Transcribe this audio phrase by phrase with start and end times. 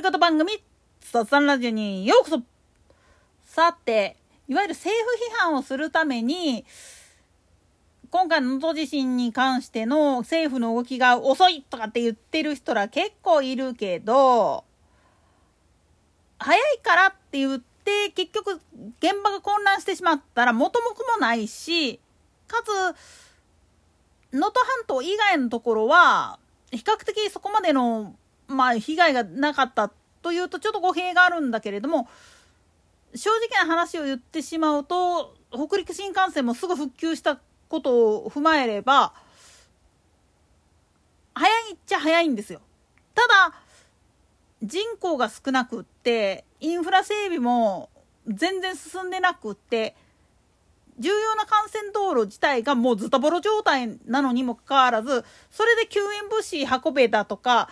[0.00, 0.52] り方番組、
[1.00, 2.42] 雑談ラジオにようこそ。
[3.44, 4.16] さて、
[4.48, 6.64] いわゆる政府批判をするために、
[8.10, 14.64] 今回の能登地震に関しての政府の動きが遅いとかって言ってる人ら結構いるけど、
[16.38, 18.54] 早いからって言って結局
[19.00, 22.00] 現場が混乱してしまったら元も子もないし、
[22.48, 22.68] かつ、
[24.32, 26.38] 能登半島以外のところは、
[26.70, 28.14] 比較的そこまでの、
[28.50, 29.90] まあ、被害がなかった
[30.22, 32.08] というとちょっと語弊があるんだけれども、
[33.14, 39.14] 正直な話を言ってしまうと、北陸新幹線もすぐ復旧したことを踏まえれば、
[41.34, 42.60] 早いっちゃ早いんですよ。
[43.14, 43.54] ただ、
[44.62, 47.88] 人口が少なくって、インフラ整備も
[48.26, 49.96] 全然進んでなくって、
[50.98, 57.70] 重要な幹線道路自体がもうズタボロ状態なのにもかかわらず、それで救援物資運べだとか、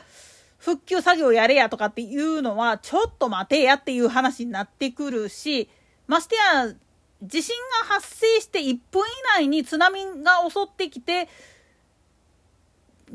[0.59, 5.71] 復旧作業やれやとかっていうのは、ちょっと待てやっていう話になってくるし、
[6.07, 6.75] ましてや、
[7.23, 9.05] 地震が発生して1分以
[9.37, 11.29] 内に津波が襲ってきて、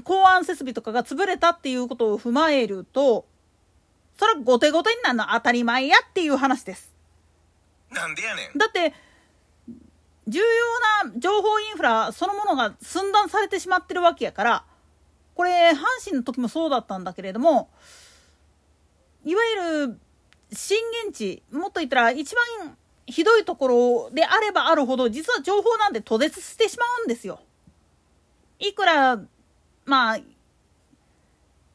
[0.03, 3.25] 港湾設備とかが潰れたっていうことを踏まえると、
[4.17, 6.93] それは後手後手になるの当たり前やっていう話です。
[7.91, 8.57] なんでやねん。
[8.57, 8.93] だって、
[10.27, 14.65] 重要な情報インフラそのものが寸断されてしまってるわけやから、
[15.35, 17.69] これ、阪神の時もそうだったんだけれども、
[19.25, 19.99] いわゆる
[20.51, 27.39] 震源地、もっと言ったら一番ひどいところであればあるほど、実は情報なんで途絶してしまうんですよ。
[28.59, 29.19] いくら、
[29.85, 30.19] まあ、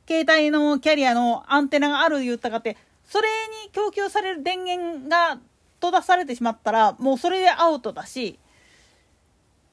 [0.09, 3.28] 携帯のキャリアのアンテナがある言ったかって、それ
[3.65, 5.39] に供給される電源が
[5.81, 8.39] 閉ざされてしまったら、もうそれでアウトだし、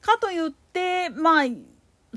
[0.00, 1.44] かといって、まあ、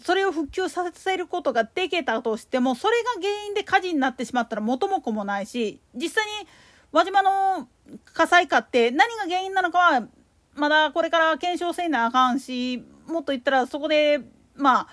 [0.04, 6.48] それを復旧させることができたとしても、それが原因で火事になってしまったら元も子もないし、実際に
[6.92, 7.68] 輪島の
[8.14, 10.08] 火災かって何が原因なのかは、
[10.56, 14.22] まだこれから検証せなあかんし、もっと言ったらそこで、
[14.56, 14.88] まあ、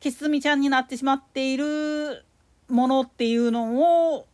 [0.00, 2.24] きすみちゃんになってしまっている
[2.68, 4.26] ものっていうのを、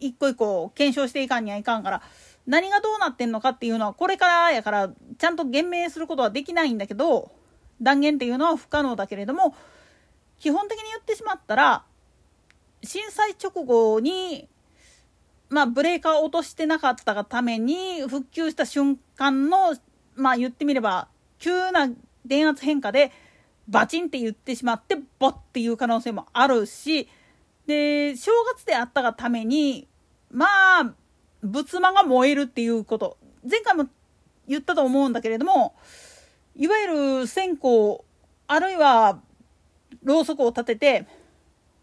[0.00, 2.02] 一個一個検証していかんにはいかんから、
[2.46, 7.30] 何がどうなってんのかっていうのはこれからやから、ちゃんと言明することはできないんだけど、
[7.80, 9.54] 断言っていうのは不可能だけれども
[10.38, 11.84] 基本的に言ってしまったら
[12.82, 14.48] 震災直後に
[15.48, 19.76] まあブレーカーを落としてなかったがために復旧した瞬間の
[20.14, 21.88] まあ言ってみれば急な
[22.24, 23.12] 電圧変化で
[23.68, 27.08] バチンって言ってしまってボッっていう可能性もあるし
[27.66, 29.86] で正月であったがために
[30.30, 30.46] ま
[30.80, 30.94] あ
[31.42, 33.16] 仏間が燃えるっていうこと。
[33.48, 33.86] 前回も
[34.46, 35.74] 言ったと思うんだけれども
[36.56, 36.86] いわゆ
[37.20, 37.68] る線香、
[38.46, 39.20] あるいは、
[40.02, 41.06] ろうそくを立てて、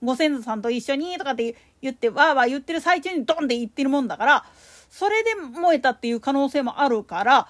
[0.01, 4.45] ご先祖さんと一緒にとかって言って、わーわー言ってる最中にドンって言ってるもんだから、
[4.89, 7.47] それで燃えたっていう可能性もあるから、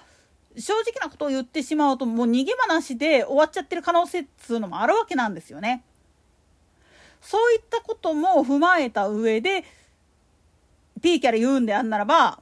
[0.56, 5.84] 正直なことを言ってしまうと、もう逃げ話で終わっちゃってる可能性っつうのもあるわけなんですよね。
[7.20, 9.64] そういったことも踏まえた上で、
[11.00, 12.40] ピーキャラ言うんであんならば、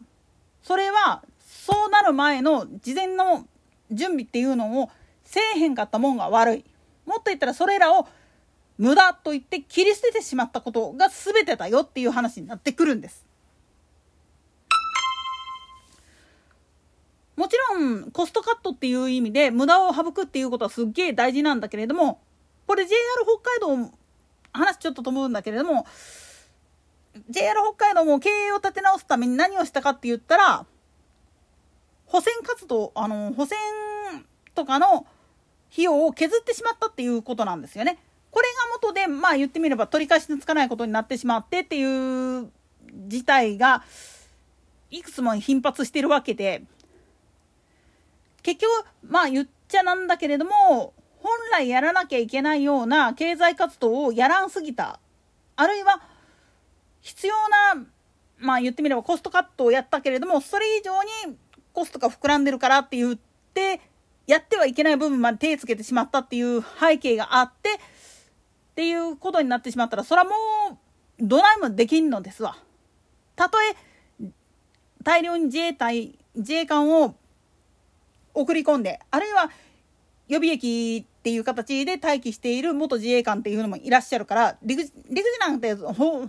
[0.63, 3.47] それは、そうなる前の事前の
[3.91, 4.91] 準備っていうのを
[5.25, 6.65] せえへんかったもんが悪い。
[7.07, 8.07] もっと言ったらそれらを
[8.79, 13.27] 無駄と言って切り捨ててしまったことが全てだよっていう話になってくるんです。
[17.37, 22.21] もちろんコストカットっていう意味で無駄を省くっていうことはすっげえ大事なんだけれども
[22.67, 22.99] これ JR
[23.61, 23.93] 北海道
[24.53, 25.87] 話ちょっと飛ぶんだけれども
[27.31, 30.67] JR 北海道も経営を立て直すために何をしたかって言ったら
[32.09, 33.59] 補選活動、あの、補選
[34.55, 35.07] とかの
[35.71, 37.99] 費用を削ってしまったっていうことなんですよね。
[38.31, 42.51] これが元で、まあ言ってみれば取り返しのつかないことになってしまってっていう
[43.07, 43.85] 事態が
[44.91, 46.63] いくつも頻発してるわけで、
[48.43, 54.99] 結局、まあ言っちゃなんだけれども、本来やらなきゃいけないような経済活動をやらんすぎた。
[55.57, 56.01] あるいは、
[57.03, 57.35] 必要
[57.77, 57.87] な、
[58.39, 61.37] まあ言ってみればコストカットをやったけれども、それ以上に
[61.79, 63.19] コストが膨らんでるからって言っ
[63.55, 63.81] て、
[64.27, 67.79] やってはいけない部分まで手つけてしまったっていう背景があって、っ
[68.75, 70.33] ていうことになってしまったら、それはも
[70.73, 70.77] う、
[71.21, 72.57] どないもできんのですわ。
[73.37, 74.27] たとえ、
[75.05, 77.15] 大量に自衛隊、自衛官を
[78.35, 79.49] 送り込んで、あるいは
[80.27, 86.29] 予備役っていう形で待機している元自衛官っていうのもいらっしゃるから、陸陸自なんてほほ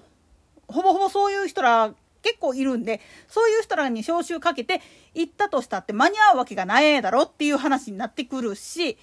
[0.68, 4.81] ぼほぼそういう人ら結構いるんで、そういう人らに招集かけて
[5.13, 8.98] 行ったとしたって間に合うわけがないだろっていう話になってくるし、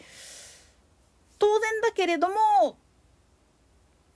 [1.39, 2.79] 当然だけれども、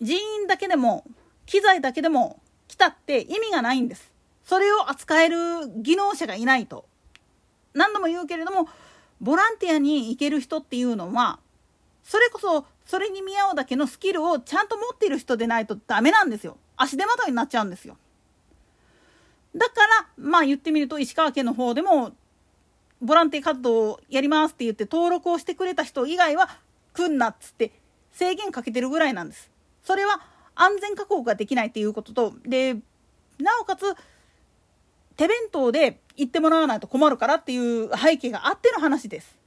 [0.01, 1.05] 人員だけでも、
[1.47, 4.11] 機材だけでも来たって意味がないんです。
[4.45, 5.37] それを扱える
[5.77, 6.87] 技能者がいないと。
[7.75, 8.69] 何度も言うけれども
[9.21, 11.39] ボランティアに行ける人っていうのは
[12.03, 16.57] それこそそれに見合うだけのスキルをちゃんと持っている人でないとダメなんですよ。
[16.77, 17.97] 足手まといになっちゃうんですよ。
[19.55, 22.13] だからまあ言ってみると石川県の方でも
[23.03, 26.49] ボランティア活動をやりますって言って登録をしてくれた人以外は
[26.93, 27.73] 来んなっつって
[28.13, 29.51] 制限かけてるぐらいなんです。
[29.83, 30.21] それは
[30.55, 32.75] 安全確保ができないっていうこととで
[33.39, 33.95] なおかつ
[35.17, 39.39] 手弁当で行ってもらわないと困るからっていう背景があっての話です。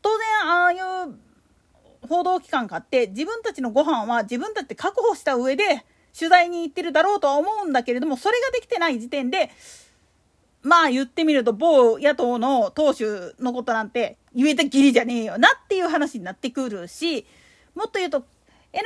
[0.00, 5.84] 当然ああいう報道機関があって自分たちのご飯は自分たちで確保した上で
[6.16, 9.50] 取材に行ってるだろうとは思うんだけれどもそれができてない時点で
[10.62, 17.26] まあ言ってみると某野党の党首のことなんて言えたきりじゃねえよなっていう話になってくるし
[17.74, 18.24] もっと言うと
[18.72, 18.84] NPO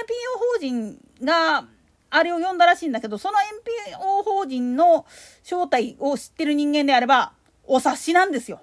[0.54, 1.66] 法人が
[2.10, 3.34] あれを読んだらしいんだけど、その
[3.88, 5.06] NPO 法人の
[5.42, 7.32] 正体を知ってる人間であれば、
[7.64, 8.60] お察しなんですよ。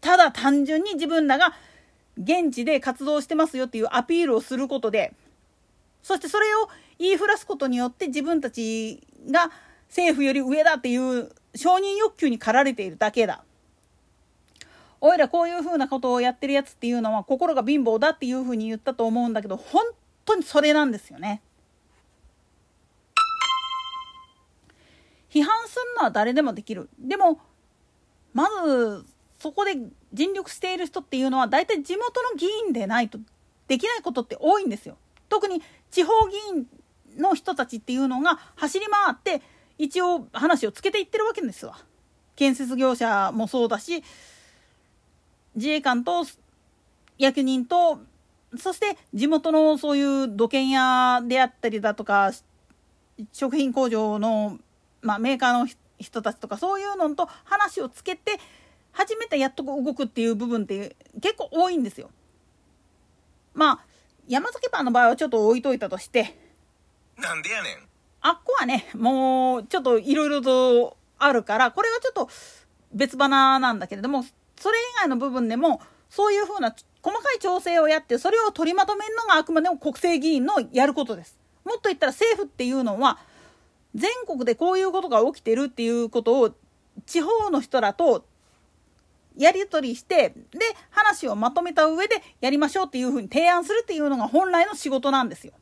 [0.00, 1.54] ただ単純に自分らが
[2.16, 5.12] 現地で活動してますよっていうアピールをすることで、
[6.02, 6.68] そしてそれを
[7.02, 9.50] 言いふらすことによって自分たちが
[9.88, 13.44] 政府より上だっていう承認欲求に駆られているだけだ。
[15.00, 19.82] おいらこういうふうなことをやってるやつっていうのは心が貧乏だっていうふうに言ったと思うんだけど、本
[20.24, 21.42] 当にそれなんですよね。
[25.28, 26.88] 批判するのは誰でもできる。
[27.00, 27.40] でも、
[28.32, 29.04] まず、
[29.40, 29.76] そこで
[30.12, 33.18] 尽力している人っていうのは、大体地元の議員でないと
[33.66, 34.96] できないことって多いんですよ。
[35.28, 36.66] 特に地方議員
[37.18, 39.42] の人たちっていうのが走り回って、
[39.78, 41.78] 一応話をつけていってるわけですわ。
[42.36, 44.02] 建設業者もそうだし、
[45.54, 46.24] 自衛官と
[47.18, 48.00] 役人と、
[48.56, 52.32] そして地元のそういう土建屋であったりだとか、
[53.32, 54.58] 食品工場の
[55.02, 55.68] まあ、メーカーの
[55.98, 58.38] 人たちとかそういうのと話をつけて
[58.92, 62.10] 初めてやっと動くっていう部分って結構多いんですよ。
[63.54, 63.84] まあ
[64.28, 66.36] 山崎パンの場合はちょっと置いといたとして
[67.22, 67.76] なんでやねん
[68.20, 72.28] あっこはねもうちょっといろいろとあるからこれはちょっと
[72.92, 75.80] 別花なんだけれどもそれ以外の部分でも
[76.10, 81.38] そういうふうな細かい調整をやってそれを取りまとめるのがあくまでも国政議員のやることです。
[81.64, 83.18] もっと言ったら政府っていうのは
[83.94, 86.54] 全国でこういうことが起きてるっていうことを
[87.06, 88.24] 地方の人らと
[89.36, 90.60] やり取りしてで
[90.90, 95.54] 話をまとめた上でやりましょうっていうふうに提案するっていうのが本来の仕事なんですよ。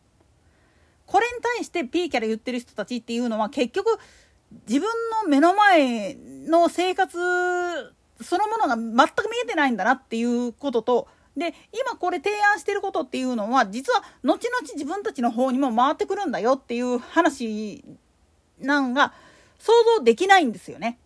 [1.11, 3.99] これに対して P キャラ言ってる人たちっていうのは結局
[4.69, 4.89] 自分
[5.25, 6.15] の目の前
[6.47, 7.19] の生活
[8.21, 17.85] そのものが全く見えてないんだなっていうこととで今これ提案してることっていうのは実は後々自分たちの方にも回ってくるんだよっていう話
[18.61, 19.13] なんが
[19.59, 21.01] 想像できないんですよね。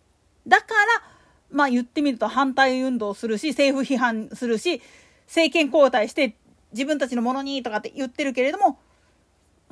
[0.46, 1.02] だから
[1.50, 4.82] まあ言ってみると反対運動するし政府批判するし
[5.28, 6.36] 政権交代して
[6.72, 8.78] 自分たちのものにとかって言ってるけれども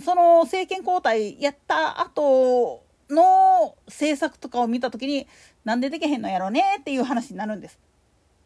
[0.02, 5.26] その政権交代やった後の政策とかを見た時に
[5.64, 7.78] なんでできへんのやろうねっていう話になるんです。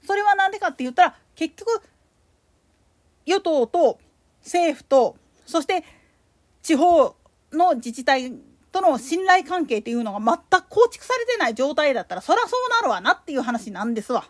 [0.07, 1.83] それは何でかって言ったら結局
[3.25, 3.99] 与党と
[4.43, 5.85] 政府とそして
[6.63, 7.17] 地方
[7.53, 8.33] の自治体
[8.73, 14.25] との信頼関係っていうのが全く構築されてない状態だったらそりゃそうなるわなっていう話なんですわ。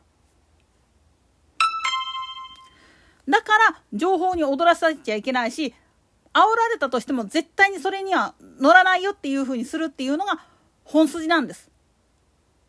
[3.29, 5.75] だから情報に踊らされちゃいけないし
[6.37, 10.39] 煽られたとしても絶対にそれには乗らないよっていうふうにするっていうのが
[10.85, 11.71] 本筋なんです。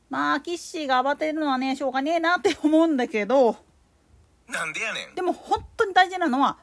[0.10, 3.58] まあキッシーが暴れるのはねしょうがねえなって思うんだけど。
[4.48, 5.16] なんでやねん。
[5.16, 6.58] でも本当に大事なのは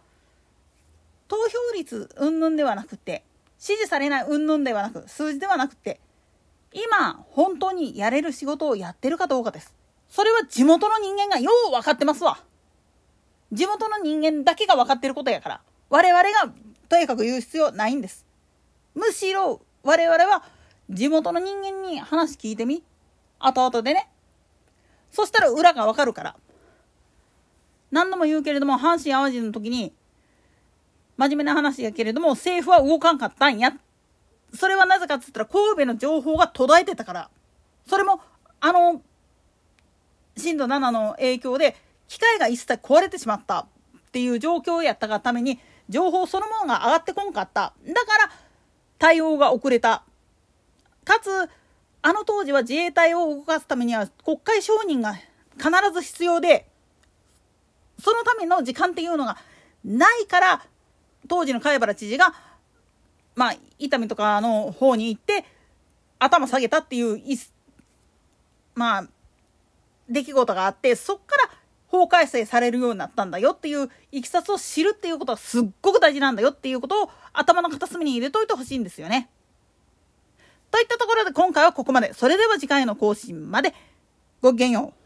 [1.28, 3.22] 投票率云々ではなくて
[3.58, 6.00] 支持されない云々ではなく数字ではなくて
[6.72, 9.74] 今本当にやれる仕事をやってるかどうかです。
[10.08, 12.38] それは地元の人間がよう分かってますわ。
[13.52, 15.60] 地元の人間だけが分かってることやから。
[15.90, 16.52] 我々が
[16.88, 18.26] とにかく言う必要ないんです。
[18.94, 20.44] むしろ我々は
[20.90, 22.82] 地元の人間に話聞いてみ。
[23.38, 24.08] 後々でね。
[25.10, 26.36] そしたら裏がわかるから。
[27.90, 29.92] 何度も言うけれども阪神・淡路の時に
[31.16, 33.76] 真面目な話やけれども政府は動かんかったんや。
[34.52, 37.30] それはなぜかっつったら神戸の情報が途絶えてたから。
[37.86, 38.20] それも
[38.60, 39.02] あの
[40.36, 41.76] 震度7の影響で
[42.08, 43.66] 機械が一切壊れてしまったっ
[44.12, 47.74] ていう状況やったがために情報そのものが上がってこんかった。
[47.86, 48.30] だから
[48.98, 50.04] 対応が遅れた。
[51.04, 51.28] かつ
[52.02, 55.14] あの当時は自衛隊を動かすためには国会承認が
[55.56, 56.66] 必ず必要で
[57.98, 59.38] そのための時間っていうのが
[59.84, 60.66] ないから
[61.28, 62.34] 当時の貝原知事が
[63.34, 65.44] まあ伊丹とかの方に行って
[66.18, 67.20] 頭下げたっていう
[68.74, 69.06] まあ
[70.08, 71.50] 出来事があってそっから
[71.94, 79.30] 法改正されるようになったんだよっていういきさつを知るっていうことはすっごく大事なんだよっていうことを頭の片隅に入れといてほしいんですよね。
[80.70, 82.12] といったところで今回はここまで。
[82.14, 83.74] それでは次回の更新まで。
[84.42, 85.03] ごきげんよう。